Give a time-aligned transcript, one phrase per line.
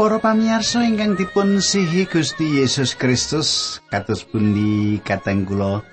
[0.00, 5.84] Para pamirsa ingkang dipun sihi Gusti Yesus Kristus, kados pundi kateng kula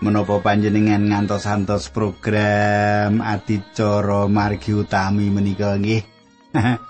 [0.00, 6.00] menapa panjenengan ngantos-antos program adicara margi utami menika nggih.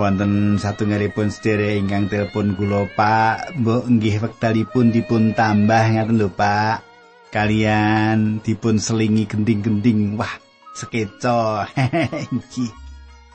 [0.00, 6.80] Wonten satunggalipun sedherek ingkang telepon kula Pak, mbok nggih wektalipun dipun tambah ngaten lho Pak.
[7.36, 10.16] Kalian dipun selingi gending-gending.
[10.16, 10.40] Wah,
[10.72, 11.68] sekeco.
[12.32, 12.89] Nggih.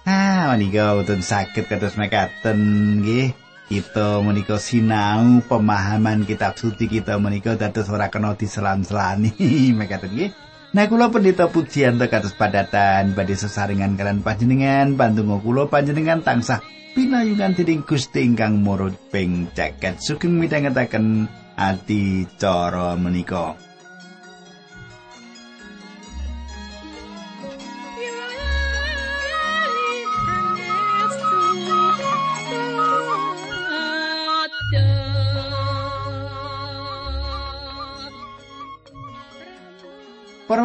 [0.06, 2.60] Ah, menika boten saged kados mekaten
[3.02, 3.34] nggih.
[3.66, 9.34] Kita menika sinau pemahaman kitab suci kita menika dados ora kena diselam-selani
[9.82, 10.30] mekaten nggih.
[10.78, 16.62] Nah kula pendeta pujian kados padatan badhe sesarengan kalian panjenengan pandonga kula panjenengan tansah
[16.94, 21.26] pinayungan dening Gusti ingkang murut ping jagat sugeng midhangetaken
[21.58, 23.65] ati cara menika.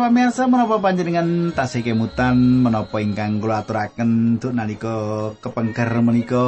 [0.01, 4.97] Para pamirsa menapa panjenengan tasih kemutan menapa ingkang kula aturaken untuk nalika
[5.45, 6.41] kepengker menika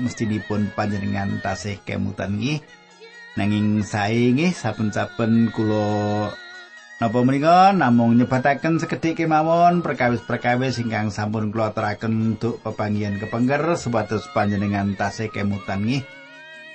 [0.00, 2.64] mesti dipun panjenengan tasih kemutan nggih.
[3.36, 6.32] Nanging sae nggih saben-saben kula
[6.96, 14.24] napa menika namung nyebataken sekedhik kemawon perkawis-perkawis ingkang sampun kula aturaken untuk pepanggihan kepengker supados
[14.32, 16.17] panjenengan tasih kemutan nggih.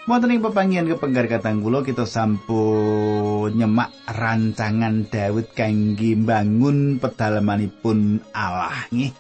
[0.03, 8.83] Wonten ing pepanggihan kepenggar katang kula kita sampun nyemak rancangan Daud kangge mbangun pedalamanipun Allah
[8.91, 9.15] nggih.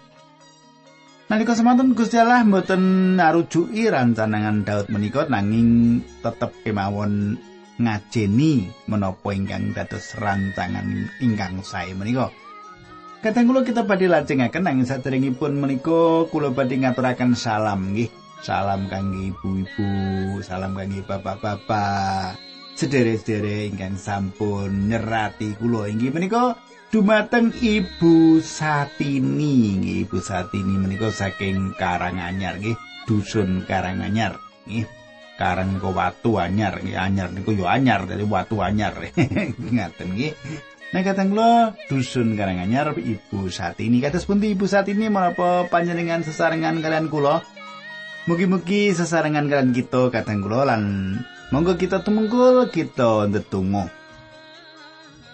[1.31, 7.39] Nalika semanten Gusti Allah mboten narujuki rancangan Daud menika nanging tetep kemawon
[7.79, 12.27] ngajeni menapa ingkang dados rancangan ingkang sae menika.
[13.23, 18.22] Katang kula kita badhe lajengaken nanging saderengipun menika kula badhe ngaturaken salam nggih.
[18.43, 19.87] Salam kangge ibu-ibu,
[20.43, 22.35] salam kangge bapak-bapak.
[22.75, 26.59] Sederek-sederek ingkang sampun nyerati kula inggih menika
[26.91, 29.79] dumateng Ibu Satini.
[30.03, 32.75] Ibu Satini menika saking Karanganyar nggih,
[33.07, 34.35] dusun Karanganyar
[34.67, 34.91] nggih.
[35.39, 39.07] Karang niku watu anyar, nggih anyar niku yo anyar dadi watu anyar.
[39.71, 40.35] Ngaten nggih.
[40.91, 44.03] Nah katang lo dusun Karanganyar Ibu Satini.
[44.03, 47.52] Kados pundi Ibu Satini menapa panjenengan sesarengan kalian kula?
[48.23, 50.83] Mugi-mugi sesarengan kalian kita kadang kula lan
[51.51, 53.91] monggo kita tumungkul kita ndedonga.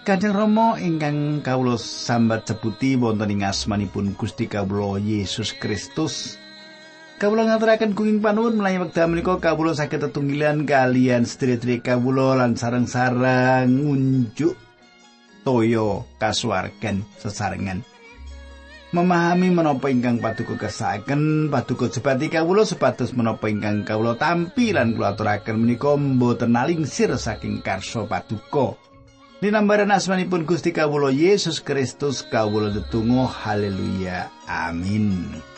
[0.02, 6.34] Kadang Rama ingkang kawula sambat sebuti wonten ing asmanipun Gusti kawula Yesus Kristus.
[7.22, 13.70] Kawula ngaturaken kuing panuwun menawi wekdal menika kawula saged tetunggilan kalian sedherek kawula lan sareng-sareng
[13.70, 14.58] ngunjuk
[15.46, 17.86] toyo kasuwargan sesarengan.
[18.90, 25.14] Memahami menapa ingkang paduka kesaken paduka jebati kawula sepatus menapa ingkang kawula tampi lan kula
[25.14, 28.74] aturaken menika mboten nalingsir saking karsa paduka.
[29.40, 35.49] Dinambaran asmanipun Gusti kawula Yesus Kristus kawula tetunggal haleluya amin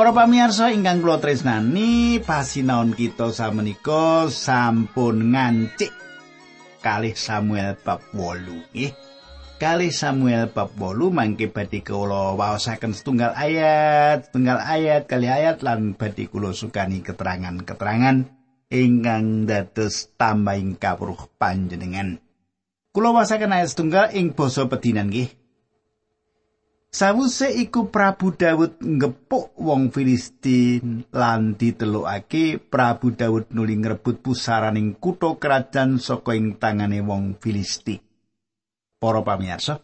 [0.00, 5.92] Para pamirsa ingkang kula tresnani, pasinaon kita samenika sampun ngancik
[6.80, 8.96] kalih Samuel bab 8 nggih.
[9.60, 15.92] Kalih Samuel bab 8 mangke badhe kula waosaken setunggal ayat, setunggal ayat kali ayat lan
[15.92, 18.24] badhe kula sukani keterangan-keterangan
[18.72, 22.24] ingkang dados tambahing kawruh panjenengan.
[22.96, 25.39] Kula waosaken ayat setunggal ing basa pedinan nggih.
[26.90, 35.38] Sawuse iku Prabu Daud ngepuk wong Filistin lan ditelukake Prabu Daud nuli ngrebut pusaraning kutha
[35.38, 38.02] kerajaan saka ing tangane wong Filistin.
[38.98, 39.78] Para pamirsa,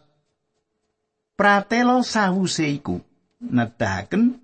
[1.39, 2.99] Pratelo sawuse iku
[3.39, 4.43] nedahaken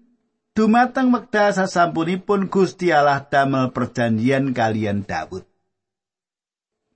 [0.56, 5.53] dumateng wekdal sasampunipun Gusti Allah damel perjanjian kalian Daud.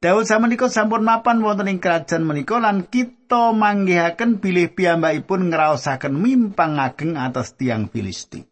[0.08, 6.80] Daud samenika sampun mapan wonten ing kerajaan menika lan kita manggihaken bilih piyambakipun ngraosaken mimpang
[6.80, 8.48] ageng atas tiang Filistin.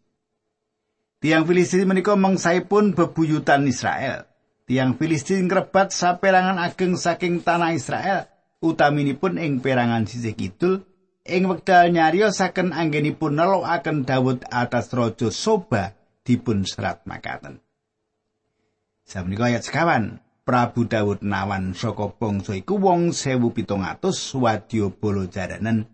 [1.23, 4.27] Tiang Filistin menika mengsaipun bebuyutan Israel.
[4.67, 8.27] Tiang Filistin ngrebat saperangan ageng saking tanah Israel,
[8.59, 10.83] utaminipun ing perangan sisih kidul,
[11.23, 15.95] ing wekdal nyariosaken anggenipun nelokaken Daud atas raja Soba
[16.27, 17.63] dipun serat makaten.
[19.07, 20.24] Samenika ayat sekawan.
[20.45, 23.65] Prabu Daud nawan saka bangsa iku wong 1700
[24.37, 25.89] wadya bala jaranen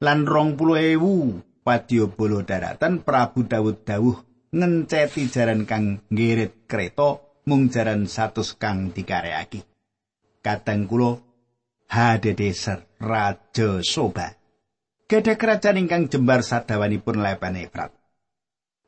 [0.00, 4.16] lan rong puluh ewu wadyabala daratan Prabu Dawud dawuh
[4.50, 9.60] ngenceti jaran kang ngirit kereta mung jaran satus kang dikareaki.
[10.40, 11.20] Kadang kula
[11.90, 14.32] Hadedeser Raja Soba.
[15.10, 17.99] Gada kerajaan ingkang jembar sadawanipun lepen Efrat.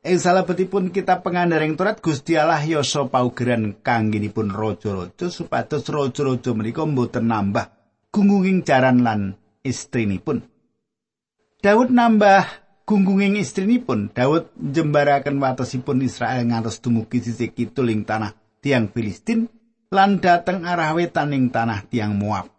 [0.03, 7.31] Ing salebetipun kita pengandaring turat Gusti Allah yasa paugeran kangginipun raja-raja supados raja-raja menika mboten
[7.31, 7.71] nambah
[8.11, 10.43] gungunging jaran lan istrinipun.
[11.63, 12.43] Daud nambah
[12.83, 14.11] gunggunging istrinipun.
[14.11, 19.47] Daud jembaraken watesipun Israel ngantos dumugi sisih kidul ing tanah tiang Filistin
[19.87, 22.51] lan dateng arah wetan ing tanah tiang Moab.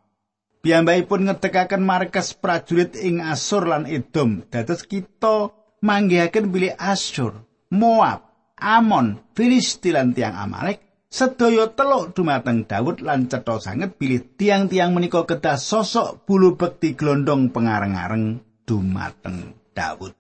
[0.65, 4.41] Piyambakipun ngetekaken markas prajurit ing Asur lan Edom.
[4.49, 5.53] Dados kita
[5.85, 8.25] manggihaken bilih Asur, Moab,
[8.57, 10.81] Amon, Filistin lan tiang Amalek
[11.13, 17.53] sedaya teluk dumateng Daud lan cetha sanget bilih tiang-tiang menika kedah sosok bulu bekti glondong
[17.53, 20.17] pengareng-areng dumateng Daud.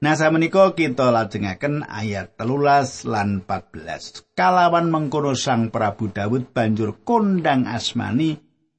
[0.00, 4.32] Nah menika kita lajengaken ayat telulas lan 14.
[4.32, 8.36] Kalawan mengkono sang Prabu Daud banjur kondang asmani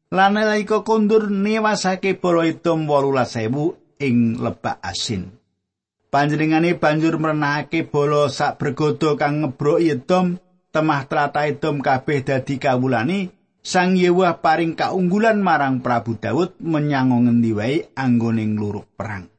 [0.09, 5.40] lan nalika kondur niwasake bala Edom 18000 ing lebak asin.
[6.11, 10.35] Panjenengane banjur merenahake bala sak bergodo kang ngebrok Edom
[10.75, 13.31] temah trata Edom kabeh dadi kawulane
[13.61, 19.29] Sang Yewah paring kaunggulan marang Prabu Daud menyang ngendi wae anggone ngluruk perang.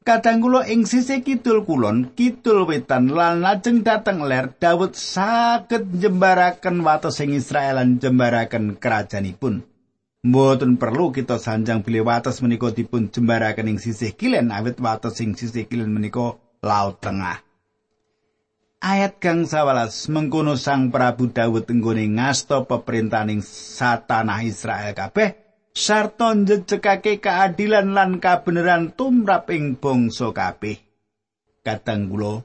[0.00, 6.80] Kadang kula ing sisih kidul kulon, kidul wetan lan lajeng dateng ler Daud saged jembaraken
[6.80, 9.73] wates ing Israel lan jembaraken kerajaanipun.
[10.24, 15.36] Mboten perlu kita sanjang bilih wates menika dipun jembaraken ing sisih kilen awit wates ing
[15.36, 17.44] sisih kilen menika laut tengah.
[18.84, 25.40] ayat kang sawalas mengkono sang Prabu Dawud tenggone ngasto peperintaning satanah Israel kabeh
[25.72, 30.76] sarta njejekake keadilan lan kabeneran tumrap ing bangsa kabeh
[31.64, 32.44] kadang kula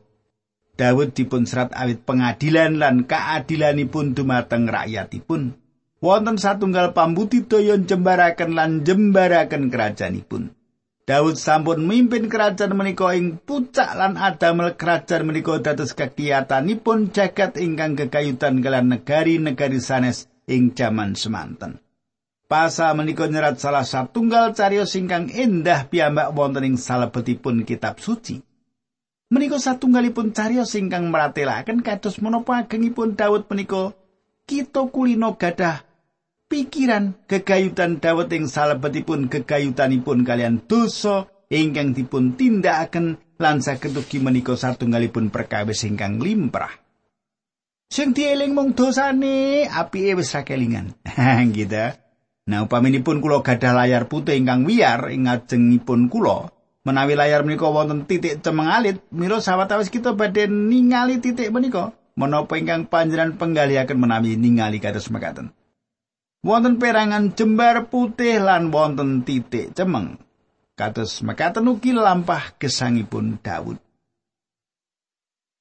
[0.80, 5.59] Dawud dipun serat awit pengadilan lan keadilanipun dumateng rakyatipun
[6.00, 10.56] wonten satunggal pambudidaya jembaraken lan jembaraken kerajaanipun
[11.10, 17.98] Daud sampun mimpin kerajaan menika ing pucak lan adamel kerajaan menika dados kegiatanipun jagat ingkang
[17.98, 21.82] kekayutan kalian negari-negari sanes ing jaman semanten.
[22.46, 28.46] Pasa menika nyerat salah satunggal cariyos ingkang endah piyambak wonten ing salebetipun kitab suci.
[29.34, 33.98] Menika satunggalipun cariyos ingkang meratelaken kados menapa agengipun Daud menika
[34.46, 35.89] kita kulino gadah
[36.50, 44.58] pikiran gegayutan Dawud ing salebetipun gegayutanipun kalian dosa ingkang dipun tindakaken lan saged ugi menika
[44.58, 46.74] satunggalipun perkawis ingkang limprah.
[47.90, 50.94] Sing dieling mung dosane apike wis sakelingan.
[51.58, 51.86] gitu.
[52.50, 56.50] Nah upaminipun kula gadah layar putih ingkang wiyar ing ngajengipun kula,
[56.86, 61.94] menawi layar menika wonten titik cemeng alit, mila sawetawis kita badhe ningali titik menika.
[62.18, 65.54] Menapa ingkang panjenengan penggalihaken menawi ningali kados mekaten.
[66.40, 70.20] Wonten perangan jembar putih lan wonten titik cemeng.
[70.80, 73.76] Kados mekaten ugi lampah gesangipun Daud.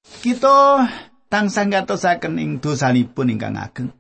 [0.07, 0.87] Kita
[1.27, 3.91] tansah ngatosaken ing dosanipun ingkang ageng.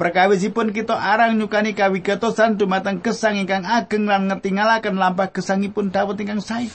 [0.00, 6.40] Perkawisipun kita arang nyukani kawigatosan dumateng gesang ingkang ageng lan ngetingalaken lampah gesangipun Daud ingkang
[6.40, 6.72] sae.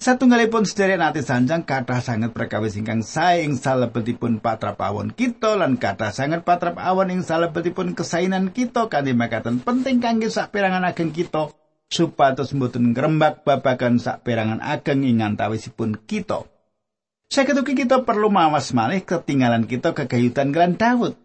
[0.00, 5.76] Satunggalipun sederek nate sanjang kathah sanget perkawis ingkang sae ing salebetipun patrap awon kita lan
[5.76, 11.52] kathah sanget patrap awon ing salebetipun kesainan kita kanthi makaten penting kangge saperangan ageng kita
[11.92, 16.48] supados mboten ngrembak babagan saperangan ageng ing antawisipun kita.
[17.28, 21.20] Saketuki kita perlu mawas malih ketinggalan kita kegayutan kelan Daud.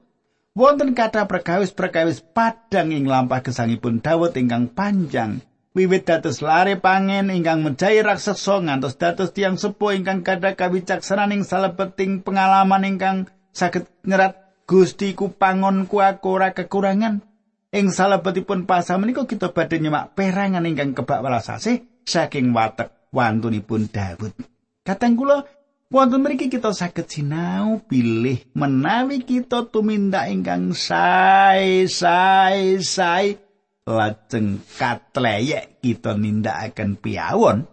[0.52, 5.40] Wonten kathah perkawis-perkawis padang ing lampah gesangipun Daud ingkang panjang.
[5.76, 11.44] Wiwit dados lare pangen ingkang mejahi raksasa ngantos dados tiang sepuh ingkang kada kawicaksanan ing
[11.44, 17.22] salebeting pengalaman ingkang saged nyerat Gusti ku pangon ku aku ora kekurangan
[17.70, 24.34] ing salebetipun pasal menika kita badhe nyemak perangan ingkang kebak welasase saking watek wantunipun Daud.
[24.82, 25.46] Kateng kula
[25.94, 33.45] wonten mriki kita saged sinau pilih menawi kita tumindak ingkang sae sae sae
[33.86, 37.70] lajeng katleyek kita nindakaken piyawon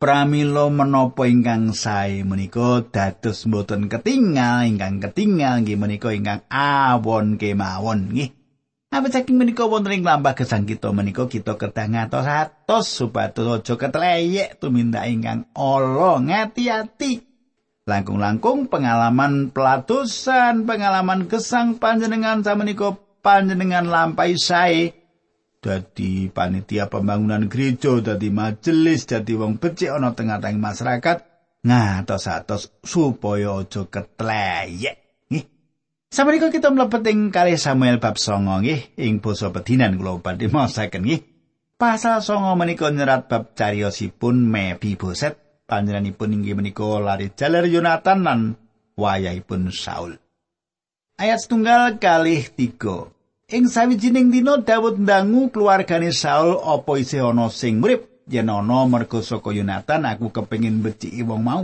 [0.00, 8.08] pramila menapa ingkang sae menika dados mboten ketinggal ingkang ketinggal nggih menika ingkang awon kemawon
[8.16, 8.32] nggih
[8.92, 13.80] Apa saking menika wonten ing lambah gesang kita menika kita kedah ngatos atos supados aja
[13.80, 17.24] ketleyek tumindak ingkang ala ngati-ati.
[17.88, 25.02] Langkung-langkung pengalaman pelatusan, pengalaman gesang panjenengan samenika panjenengan lampai sae
[25.62, 31.16] dadi panitia pembangunan gereja, dadi majelis, dadi wong becik ana tengah-tengah masyarakat
[31.62, 34.96] ngatos-atos supaya aja ketleyek.
[35.30, 35.44] Nggih.
[36.10, 41.06] Sampun kita mlebet ing kalih Samuel bab 9 nggih ing basa pedinan kula badhe maosaken
[41.06, 41.22] nggih.
[41.78, 48.40] Pasal 9 menika nyerat bab cariyosipun Mefiboset panjenenganipun inggih menika lari jaler Yonatan lan
[48.98, 50.21] wayahipun Saul.
[51.22, 53.06] Ayat setunggal kalih tiga.
[53.46, 59.22] Ing sawijining dina Daud ndangu keluargane Saul apa isih ana sing murip yen ana mergo
[59.22, 61.62] saka Yonatan aku kepengin beciki wong mau.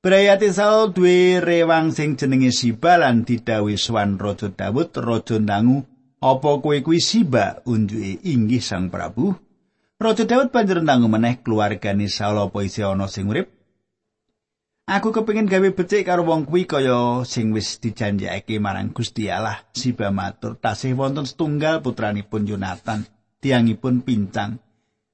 [0.00, 5.84] Brayati Saul duwe rewang sing jenenge Siba lan didhawuhi Swan Raja Daud raja ndangu
[6.16, 9.36] apa kowe kuwi Siba unjuke inggih Sang Prabu.
[10.00, 13.57] Raja Daud banjur ndangu meneh keluargane Saul apa isih ana sing urip
[14.88, 19.60] Aku kepengin gawe becik karo wong kuwi kaya sing wis dijanjekake marang Gusti Allah.
[19.76, 23.04] Siba matur, tasih wonten setunggal putranipun Yonatan,
[23.44, 24.56] tiangipun pincang.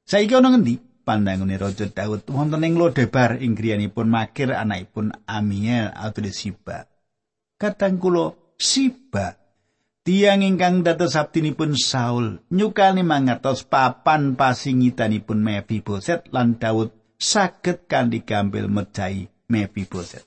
[0.06, 0.78] Saiki ana ngendi?
[1.02, 6.86] Pandangane Raja Daud wonten ing Lodebar ing griyanipun Makir anakipun Amiel atau Siba.
[7.58, 9.34] Katang kula Siba
[10.06, 18.68] Tiang ingkang dados sabdinipun Saul nyukani mangertos papan pasingitanipun Mephiboset lan Daud saged kanthi gampil
[18.68, 20.24] mejahi Mefiboset.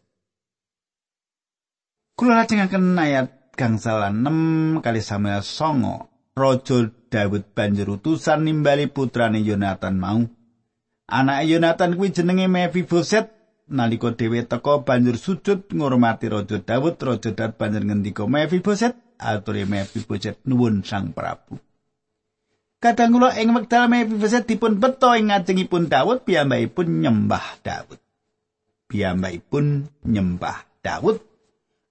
[2.17, 6.09] Kula lajengaken ayat gangsal 6 kali Samuel songo.
[6.37, 10.21] Raja Daud banjur utusan nimbali putrane Yonatan mau.
[11.09, 13.33] Anak Yonatan kuwi jenenge Mefiboset.
[13.67, 20.39] Nalika dhewe teka banjur sujud ngurmati Raja Daud, Raja Daud banjur ngendika Mefiboset, ature Mefiboset
[20.47, 21.59] nuwun Sang Prabu.
[22.79, 27.99] Kadang kula ing wekdal Mefiboset dipun beto ing ngajengipun Daud piyambakipun nyembah Daud.
[28.87, 31.19] Piyambakipun nyembah Daud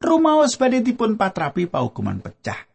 [0.01, 2.69] rumaos badhe dipun patrapi paukuman pecah.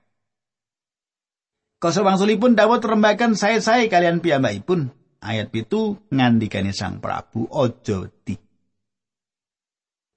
[1.82, 4.94] Koso wangsulipun Daud rembakan saya-saya kalian piyambakipun.
[5.22, 8.34] Ayat pitu ngandikane Sang Prabu ojo di.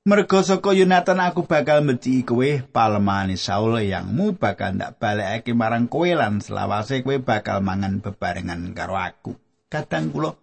[0.05, 6.09] Mergo saka Yonatan aku bakal meci kowe palemane Saul yangmu bakal ndak balekake marang kowe
[6.09, 9.33] lan selawase kowe bakal mangan bebarengan karo aku.
[9.73, 10.37] Kadang kula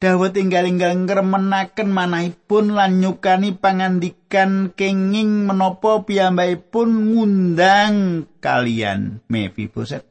[0.00, 10.08] Dawet inggal-inggal ngremenaken manahipun lan nyukani pangandikan kenging menapa piyambakipun ngundang kalian Mephiboset.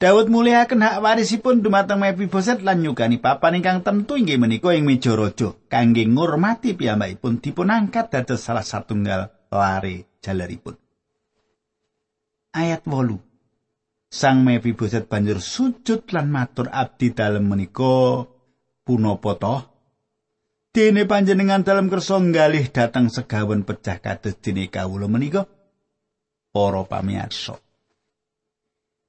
[0.00, 5.12] Dawud mulihaken hak warisipun dumateng Mephiboset lan nyukani papan ingkang tentu inggih menika ing meja
[5.12, 10.80] raja kangge ngurmati piyambakipun dipun angkat dados salah satunggal lare jaleripun.
[12.56, 13.20] Ayat 8.
[14.08, 18.24] Sang Mephiboset banjur sujud lan matur abdi dalem menika
[18.86, 19.56] punapa to?
[20.70, 25.48] Dene panjenengan dalem kersa nggalih dhateng segawen pecah kados dene kawula menika
[26.54, 27.58] para pamirsa.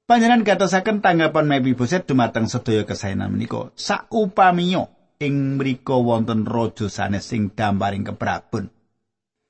[0.08, 3.68] Panjenengan gatosaken tanggapan Mebi Boset dumateng sedaya kesaenan menika.
[3.76, 4.88] Saupamiya
[5.20, 8.72] ing mriku wonten raja sanes sing damparing keprabun.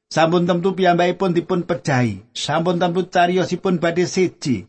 [0.08, 4.64] Sampun tentu piyambakipun dipun pejahi, sampun tentu cariyosipun badhe seji,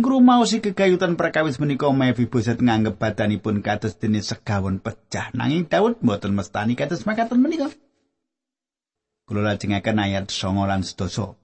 [0.00, 6.72] Ngrumaosi kegayutan perkawis menika Mephiboset nganggep badanipun kados dene segawon pecah nanging Daud mboten mestani
[6.72, 7.68] kados makaten menika.
[9.28, 11.36] Kula lajengaken ayat 9 lan 10.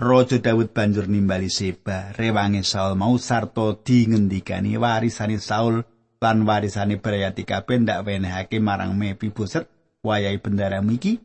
[0.00, 5.84] Raja Daud banjur nimbali Seba, rewange Saul mau sarta dingendikani warisane Saul
[6.16, 9.68] lan warisane Brayati kabeh ndak wenehake marang Mephiboset
[10.00, 11.20] wayahe bendara miki.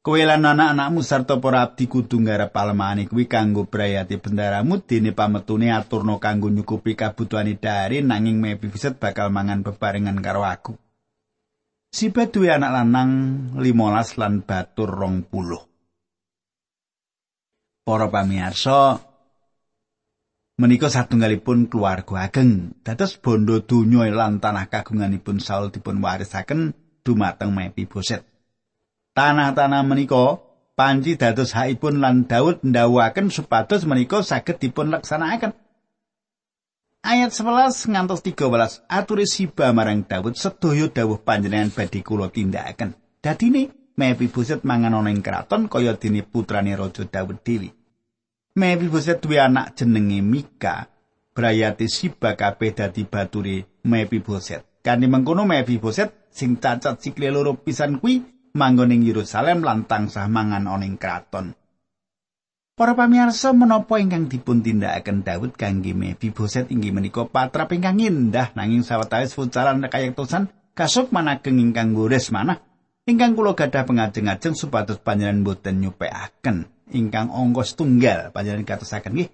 [0.00, 5.68] Kowe lan anak-anakmu sarta para abdi kudu nggarap palemane kuwi kanggo brayati bendaramu dene pametune
[5.68, 10.72] aturno kanggo nyukupi kabutuhane dari nanging Mephiboset bakal mangan bebarengan karo aku.
[11.92, 13.10] Siba duwe anak lanang
[13.60, 15.68] 15 lan batur 20.
[17.84, 19.04] Para pamirsa,
[20.56, 22.72] menika satunggalipun keluarga ageng.
[22.80, 26.72] Dados bondo donya lan tanah kagunganipun Saul dipun warisaken
[27.04, 28.24] dumateng Mephiboset.
[29.20, 30.40] Tanah-tanah menika
[30.72, 35.52] panci dados hakipun lan Daud ndawuhaken supados menika saged dipun laksanakaken.
[37.04, 42.96] Ayat 11 ngantos 13 aturi Siba marang Daud sedaya dawuh panjenengan badhe kula tindakaken.
[43.20, 43.68] Dadine
[44.00, 47.68] Mephiboset mangan ana ing kraton kaya dene putrane Raja Daud dhewe.
[48.56, 50.88] Mephiboset duwe anak jenenge Mika.
[51.36, 54.64] Brayati Siba kabeh dadi bature Mephiboset.
[54.80, 60.66] Kanthi mengkono Mephiboset sing cacat sikile loro pisan kuwi manggon ing Yerusalem lan tansah mangan
[60.66, 61.54] ana ing kraton.
[62.74, 68.80] Para pamirsa menapa ingkang dipun tindakaken Daud kangge Mephiboset inggih menika patrap ingkang indah nanging
[68.80, 72.56] sawetawis fucaran kayektosan kasuk manageng ingkang gores manah
[73.04, 79.30] ingkang kula gadah pengajeng-ajeng supados panjenengan boten nyupekaken ingkang ongkos tunggal panjenengan katosaken nggih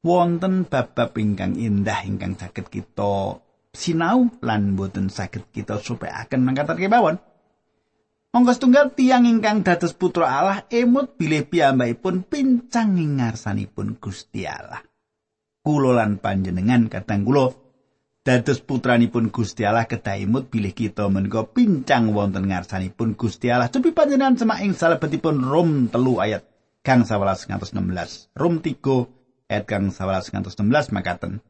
[0.00, 3.44] wonten bab-bab ingkang indah ingkang saged kita
[3.76, 7.20] sinau lan boten saged kita supekaken mangkatan kemawon.
[8.36, 14.84] Monggo setunggal tiang ingkang dados putra Allah emut bilih piyambakipun pincang ing ngarsanipun Gusti Allah.
[15.64, 17.56] Kulo lan panjenengan kadang kula
[18.20, 23.72] dados putranipun Gusti Allah kedah emut bilih kita menika pincang wonten ngarsanipun Gusti Allah.
[23.72, 26.44] Cepi panjenengan semak ing salebetipun Rom telu ayat
[26.84, 28.36] kang 11 ngantos 16.
[28.36, 31.40] Rom 3 ayat kang 11 ngantos 16 makaten.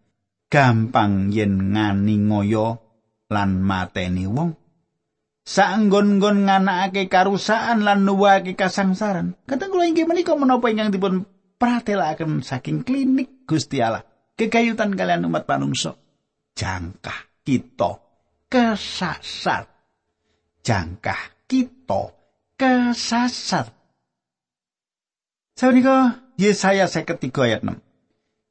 [0.46, 2.78] Gampang yen ngani ngoyo
[3.26, 4.65] lan mateni wong
[5.46, 9.38] saenggon-nggon nganakake karusaan lan nuwuhake kasangsaran.
[9.46, 11.14] Kadang kula inggih menika menapa ingkang dipun
[11.56, 14.02] pratelaken saking klinik Gusti Allah.
[14.36, 15.96] Kegayutan kalian umat manungsa.
[16.58, 18.02] Jangkah kita
[18.50, 19.70] kesasar.
[20.66, 22.12] Jangkah kita
[22.58, 23.70] kesasar.
[25.56, 27.80] Sawenika Yesaya 53 ayat 6.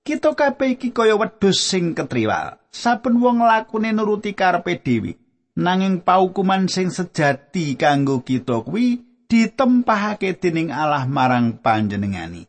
[0.05, 2.57] Kita kabeh iki kaya wedhus sing ketriwal.
[2.69, 5.24] Saben wong lakune nuruti karepe dhewe.
[5.55, 12.45] Nanging paukuman sing sejati kanggo kita kuwi ditempahake dening Allah marang panjenengani.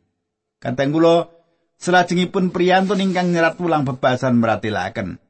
[0.61, 1.31] Kateng kula
[1.79, 5.23] salajengipun priyantun ingkang nyerat ulang bebasan meratilaken.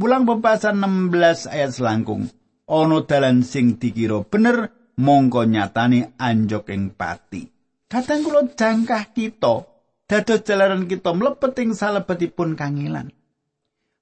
[0.00, 2.32] Ulang bebasan 16 ayat selangkung.
[2.70, 7.44] Ono dalan sing dikira bener mongko nyatane anjok ing pati.
[7.90, 9.66] Kateng kula jangkah kita
[10.06, 13.12] dados jalaran kita mlebet ing salebetipun kangilan.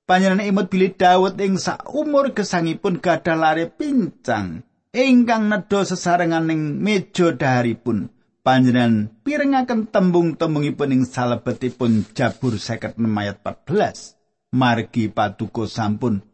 [0.09, 4.65] Panjenengan imut bilih Daud ing sak umur gesangipun gadah lare pincang.
[4.89, 8.09] Ingkang nedha sesarengan ing meja daharipun.
[8.41, 16.25] Panjenengan pirengaken tembung-tembungipun ing salebetipun Jabur 56 ayat 14 margi paduka sampun.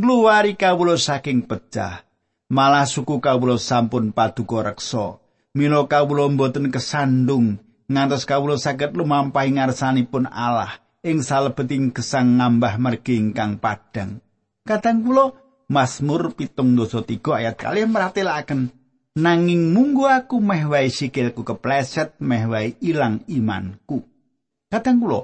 [0.00, 2.08] Ngluwari kawula saking pecah.
[2.48, 5.20] Malah suku kawula sampun paduka reksa.
[5.52, 7.60] Mila kawula boten kesandung.
[7.92, 14.20] Ngantos kawula saged lumampahi ngarsanipun Allah ing salebeting gesang ngambah mergi ingkang padhang.
[14.64, 15.32] Kadang kula
[15.70, 18.74] Mazmur pitung dosa tiga ayat kali meratelaken
[19.14, 24.02] nanging munggu aku meh wae sikilku kepleset meh wae ilang imanku.
[24.68, 25.20] Kadang kula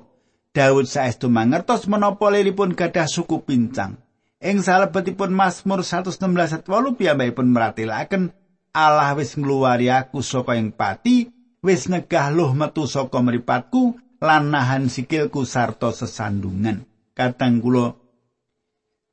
[0.56, 4.00] Daud saestu mangertos menapa liripun gadah suku pincang.
[4.40, 8.32] Ing salebetipun Mazmur 116 ayat 8 piyambakipun meratelaken
[8.72, 11.28] Allah wis ngluwari aku saka ing pati,
[11.64, 16.84] wis negah luh metu saka mripatku, lan nahan sikilku sarta sesandungan.
[17.16, 17.96] Kadang kula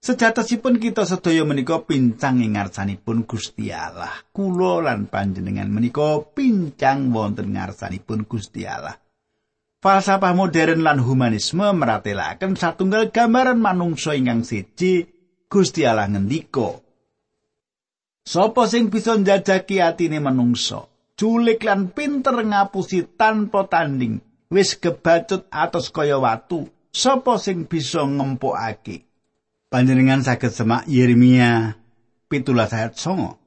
[0.04, 4.12] sejatosipun kita sedaya menika pincang ing ngarsanipun Gusti Allah.
[4.36, 9.00] Kula lan panjenengan menika pincang wonten ngarsanipun Gusti Allah.
[9.84, 15.04] Falsafah modern lan humanisme meratelaken satunggal gambaran manungsa ingkang siji
[15.52, 16.80] Gusti Allah ngendika.
[18.24, 20.88] Sopo sing bisa njajaki atine manungsa,
[21.20, 29.10] culik lan pinter ngapusi tanpa tanding, wis kebacut atos kaya watu sapa sing bisa ngempukake
[29.74, 31.82] panjenengan saged semak Yeremia
[32.30, 33.42] pitulah ayat songo.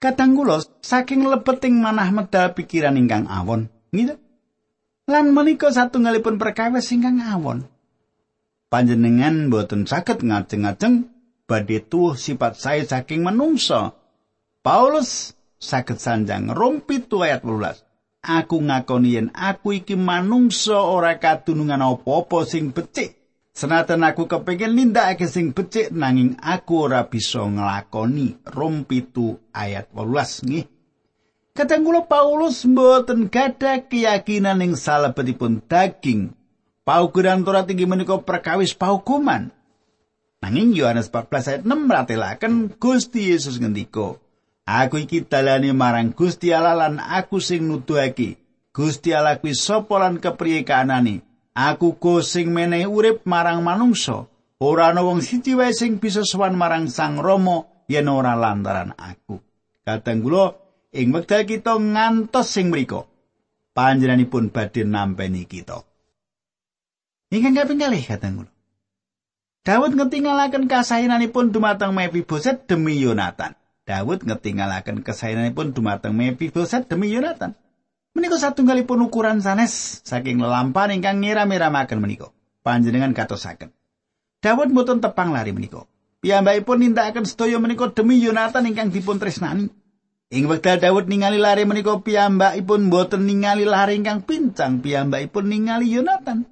[0.00, 4.16] Kadang kula saking lebeting manah medal pikiran ingkang awon gitu
[5.06, 7.68] lan menika satunggalipun perkawis ingkang awon.
[8.72, 11.12] Panjenengan boten saged ngajeng-ajeng
[11.44, 13.92] badhe tuh sifat saya saking menungso
[14.64, 17.91] Paulus saged sanjang rompi ayat 12
[18.22, 23.18] aku ngakoni yen aku iki manungsa ora kadunungan apa-apa sing becik.
[23.52, 28.40] Senajan aku kepengin nindakake sing becik nanging aku ora bisa nglakoni.
[28.48, 28.88] Rom
[29.52, 30.64] ayat 18 nggih.
[31.52, 36.32] Kadang kula Paulus mboten gadah keyakinan ing salebetipun daging.
[36.88, 39.52] Paukuran Torah tinggi menika perkawis paukuman.
[40.40, 44.18] Nanging Yohanes 14 ayat 6 ratelaken Gusti Yesus ngendika,
[44.62, 48.38] Aku iki dalane marang Gusti Allah lan aku sing nuduhake.
[48.70, 51.26] Gusti Allah kuwi sapa lan kepriye kanane?
[51.52, 54.30] Aku go sing menehi urip marang manungsa.
[54.62, 59.42] Ora ana wong siji wae sing bisa sowan marang Sang Rama yen ora lantaran aku.
[59.82, 60.54] Kadang kula
[60.94, 63.02] ing wekdal kita ngantos sing mriku.
[63.74, 65.82] Panjenenganipun badhe nampeni kita.
[67.34, 68.52] Ingkang kaping kalih kadang kula.
[69.62, 73.58] Daud ngetingalaken kasayananipun dumateng Mephiboset demi Yonatan.
[73.82, 77.58] Daud ngetinggalaken kesayananipun dumateng Mephiboset demi Yonatan.
[78.14, 82.30] Menika satunggalipun ukuran sanes saking lelampahan ingkang ngira-miramaken menika.
[82.62, 83.74] Panjenengan katosaken.
[84.38, 85.82] Daud mboten tepang lari menika.
[86.22, 89.66] Piyambakipun nindakaken sedaya menika demi Yonatan ingkang dipun tresnani.
[90.30, 96.46] Ing wekdal Daud ningali lari menika piyambakipun mboten ningali lari ingkang pincang, piyambakipun ningali Yonatan.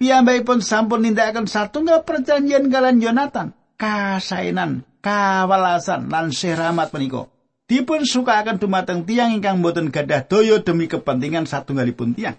[0.00, 3.52] Piyambakipun sampun nindakaken satunggal perjanjian kalian Yonatan.
[3.76, 7.26] Kasainan kawalasan lan seramat menika
[7.66, 12.38] dipun sukaken dumateng tiang ingkang boten gadah daya demi kepentingan satunggalipun tiang.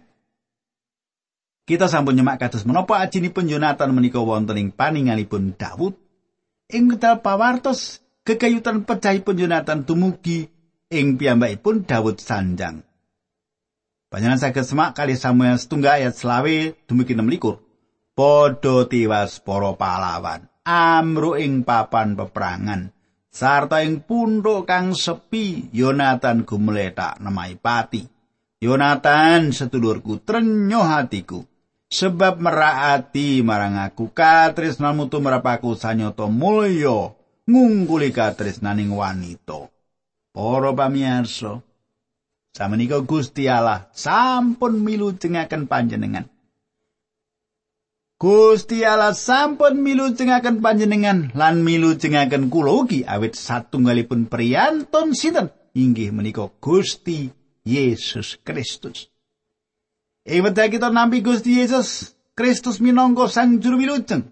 [1.64, 5.96] Kita sampun nyemak kados menapa ajinipun Yonatan menika wonten ing paningalipun Daud.
[6.68, 10.48] Ing wekdal pawartos gegayutan pecahipun Yonatan dumugi
[10.92, 12.84] ing piyambakipun Daud sanjang.
[14.12, 17.64] Panjenengan saged semak kali Samuel setunggal ayat selawe dumugi 6 likur.
[18.14, 20.53] Podo tiwas para pahlawan.
[20.64, 22.92] Amru ing papan peperangan.
[23.34, 28.04] Sarta ing pundhuk kang sepi Yonatan gumletak nemai pati.
[28.64, 31.44] Yonatan sedulurku trenyo hatiku.
[31.94, 37.14] sebab meraati marang aku katresnamu tumrapaku sanyoto mulya
[37.46, 39.70] ngungkuli katresnaning wanita
[40.34, 41.62] para pamirsa
[42.50, 46.26] samenika Gusti Allah sampun milujengaken panjenengan
[48.24, 55.52] Gusti Allah sampun milujengaken panjenengan lan milujengaken kula ugi awit satunggalipun priyantun sinten?
[55.76, 57.28] Inggih menika Gusti
[57.68, 59.12] Yesus Kristus.
[60.24, 64.32] Wekdal kita nampi Gusti Yesus Kristus minangka Sang Juru Wilujeng.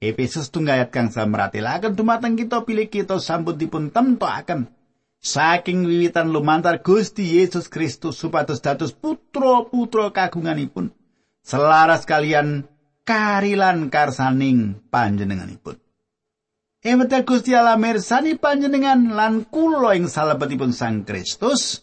[0.00, 4.64] Efesus tunggal ayat kang samratelaken dumateng kita pilih kita sampun dipun temtokaken.
[5.20, 10.88] Saking wiwitan lumantar Gusti Yesus Kristus supados dados putra-putra kagunganipun.
[11.44, 12.77] Selaras kalian
[13.08, 15.80] karilan karsaning panjenenganipun.
[16.84, 21.80] Wekdal Gusti Allah mirsani panjenengan lan kula ing salebetipun Sang Kristus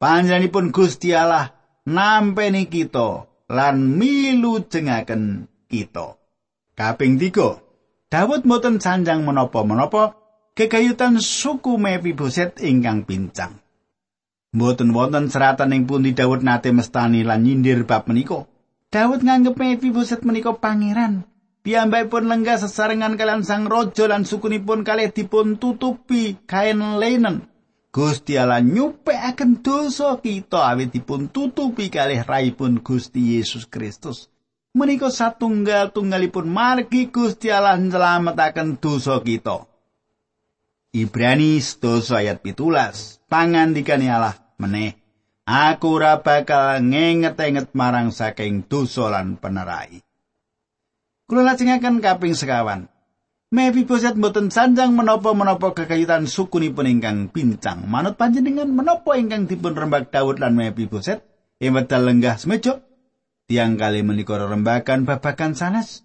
[0.00, 1.52] panjenenganipun Gusti Allah
[1.84, 6.16] nampeni kita lan milu jengaken kita.
[6.72, 8.08] Kaping 3.
[8.08, 10.16] Daud mboten sanjang menapa-menapa
[10.56, 13.60] kekayutan suku Mephiboset ingkang pincang.
[14.56, 18.48] Mboten wonten seratan ing pundi Daud nate mestani lan nyindir bab menika.
[18.88, 21.28] Daud nganggep Mephiboset menika pangeran.
[21.60, 27.44] Piyambakipun lenggah sesarengan kalian sang raja lan sukunipun kalih dipun tutupi kain linen
[27.92, 34.32] Gusti Allah nyupekaken dosa kita awit dipun tutupi kalih raipun Gusti Yesus Kristus.
[34.72, 39.64] Menika satunggal tunggalipun margi Gusti Allah nyelametaken dosa kita.
[40.96, 43.20] Ibrani dosa ayat pitulas.
[43.28, 45.07] Pangan dikani Allah meneh.
[45.48, 50.04] Aku ora bakal ngenget-enget marang saking dosa lan penerai.
[51.24, 52.92] Kula lajengaken kaping sekawan.
[53.48, 57.88] Mephiboset mboten sanjang menapa-menapa kekayutan sukunipun ingkang pincang.
[57.88, 61.24] Manut panjenengan menapa ingkang dipun rembak Daud lan Mephiboset?
[61.64, 62.84] Ing wedal lenggah semejo
[63.48, 66.04] tiang kali menika rembakan babagan sanes.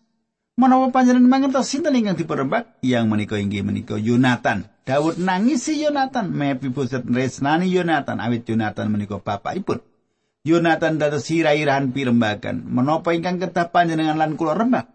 [0.55, 2.79] Menapa panjenengan mangertos sinten ingkang dipun rembak?
[2.79, 4.71] Yang menika inggih menika Yonatan.
[4.83, 9.79] Daud nangisi Yonatan, Mephiboset resnani Yonatan awit Yonatan menika bapakipun.
[10.43, 12.67] Yonatan dados sira-irahan pirembagan.
[12.67, 14.91] Menapa ingkang kedah panjenengan lan kula rembak?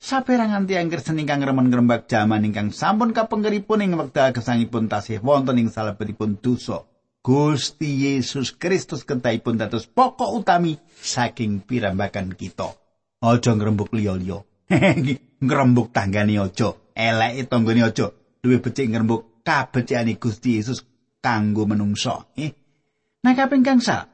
[0.00, 5.60] Saperangan tiang kersen ingkang remen ngrembak jaman ingkang sampun kapengkeripun ing wekdal gesangipun tasih wonten
[5.60, 6.88] ing salebetipun dosa.
[7.20, 12.72] Gusti Yesus Kristus kentaipun dados pokok utami saking pirambakan kita.
[13.20, 14.40] Aja ngrembug liya-liya.
[15.44, 18.16] ngrembug tanggane aja, eleke tanggane aja.
[18.46, 20.78] Duwe becik ngrembug kabecikane Gusti Yesus
[21.18, 22.30] kanggo menungso.
[22.38, 22.54] Eh.
[23.26, 24.06] Nah kaping kang sa.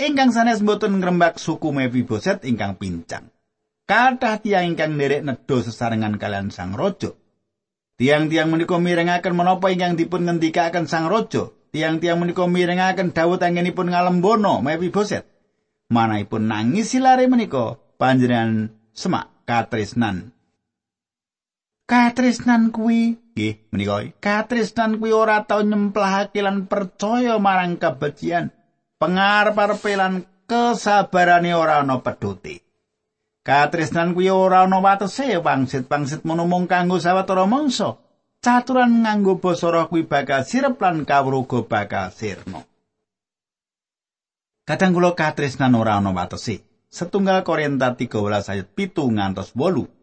[0.00, 3.28] Ingkang sanes mboten ngrembak suku Mephiboset ingkang pincang.
[3.84, 7.12] kathah tiyang ingkang nderek nedha sesarengan kalian sang raja.
[8.00, 11.52] Tiang-tiang menika mirengaken menapa ingkang dipun ngendikaken sang raja.
[11.68, 15.28] Tiang-tiang menika mirengaken dawuh anggenipun ngalembono Mephiboset.
[15.92, 20.32] Manahipun nangis silare menika panjenengan semak katresnan.
[21.84, 28.48] Katresnan kuwi nggih menika katresnan kuwi ora tau nyemplahake lan percaya marang kebencian.
[28.96, 32.64] Pengarep-arepe lan kesabarane ora ana pedhote.
[33.44, 38.00] Katresnan kuwi ora ana watese pangsit-pangsit menumung kanggo sawetara mangsa.
[38.40, 42.64] Caturan nganggo basa roh kuwi bakal sirep lan kawruga bakal sirna.
[44.64, 46.64] Kadang kula katresnan ora ana watese.
[46.88, 48.08] Setunggal Korinta 13
[48.48, 49.93] ayat 7 ngantos 8.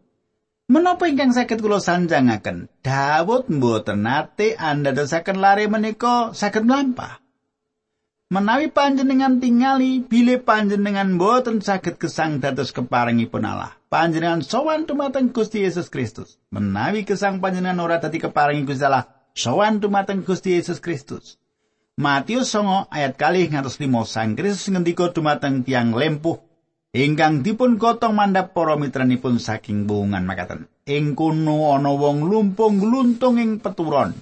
[0.72, 2.64] Menapa ingkang saged kula sanjangaken?
[2.80, 7.20] Daud mboten nate andadosaken lare menika saged mlampah.
[8.32, 13.76] Menawi panjenengan tingali bile panjenengan boten saged gesang dados keparengipun Allah.
[13.92, 16.40] Panjenengan sowan dumateng Gusti Yesus Kristus.
[16.48, 19.04] Menawi gesang panjenengan ora dadi keparengi Gusti Allah,
[19.36, 21.36] sowan dumateng Gusti Yesus Kristus.
[22.00, 26.40] Matius 9 ayat kali ngantos 5 Sang Kristus ngendika dumateng tiang lempuh
[26.92, 30.68] ingkang dipun gotong mandap para mitranipun saking buungan makaten.
[30.84, 34.12] Ing kono ana wong lumpung gluntung ing peturon.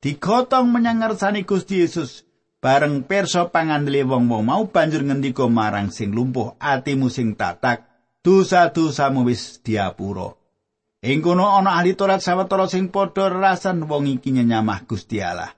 [0.00, 2.26] Digotong menyang ngersani Gusti Yesus
[2.66, 7.86] bareng perso pangandele wong-wong mau banjur ngendika marang sing lumpuh atimu sing tatak
[8.26, 10.34] dosa-dosamu wis diapura
[11.04, 15.54] ing kono ana ahli torat sawetara sing padha rasan wong iki nyamah Gusti Allah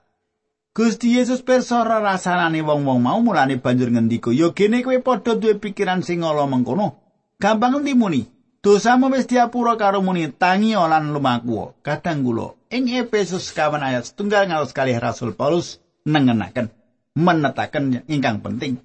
[0.79, 5.99] Gusti Yesus pirsa rasanane wong-wong mau mulane banjur ngendika, "Yo gene kowe padha duwe pikiran
[5.99, 7.03] sing ala mengkono.
[7.35, 8.23] Gampang endi muni?
[8.63, 14.47] Dosamu wis diapura karo muni tangi lan lumaku." Kadang kula ing Efesus kawan ayat setunggal
[14.47, 16.71] ngalus kali Rasul Paulus nengenaken
[17.11, 18.79] menetaken ingkang penting.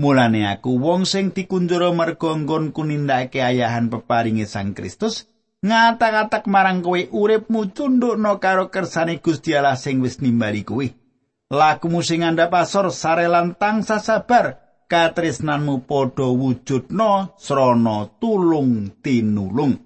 [0.00, 5.28] Mulane aku wong sing dikunjara mergo nggon kunindake ayahan peparinge Sang Kristus,
[5.60, 11.03] ngata-ngatak marang kowe uripmu cundukno karo kersane Gusti Allah sing wis nimbali kowe.
[11.52, 19.80] Lakumu sing ngandhap asor sarelan tangsa sabar katresnanmu padha wujudna srana tulung tinulung.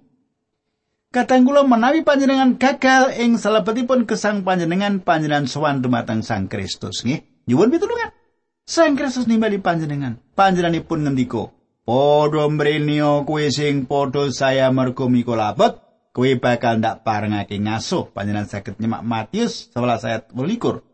[1.09, 7.01] Kadang kula menawi panjenengan gagal ing salebetipun kesang panjenengan panjenengan sowan dumateng Sang Kristus.
[7.01, 8.13] Nggih nyuwun pitulungan.
[8.69, 10.21] Sang Kristus nimbali panjenengan.
[10.37, 11.49] Panjenenganipun ngendika
[11.89, 15.81] padha mrenio kuwi sing padha saya mergo mikolabot
[16.13, 20.88] kuwi bakal ndak parengake ngaso panjenengan saged nyemak Matius 11 ayat 21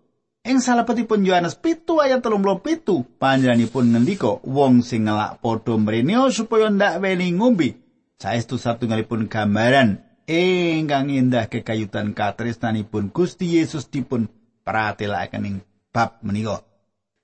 [0.45, 6.29] Ing salebetipun Yohanes pitu ayat telung puluh pitu, panjenenganipun ngendika, wong sing ngelak padha mrenio
[6.29, 7.81] supaya ndak weni ngombe.
[8.21, 14.29] Saestu satunggalipun gambaran ingkang indah kekayutan katresnanipun Gusti Yesus dipun
[14.69, 15.57] pratelakaken ing
[15.97, 16.61] bab menika.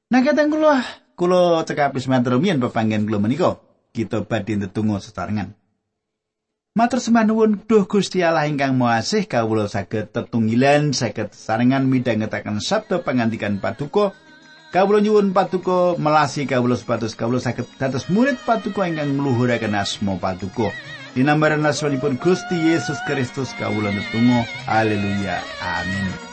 [0.09, 0.81] Nah kadang kula
[1.13, 3.61] kula cekapis matur rumiyin pepanggen kula menika,
[3.93, 5.60] kita badhe ndedonga sesarengan.
[6.71, 7.67] Matur sembah nuwun.
[7.67, 14.15] Duh Gusti Allah ingkang Maha Asih kawula saged tetunggilan saged sarengan midhangetaken sabda pangandikan Paduka.
[14.71, 20.71] Kawula nyuwun Paduka melasi kawula sepatus kawula saged dados murid Paduka ingkang ngluhuraken asma Paduka.
[21.19, 25.43] Dinambaran asmanipun Gusti Yesus Kristus kawula netunggal haleluya.
[25.59, 26.30] Amin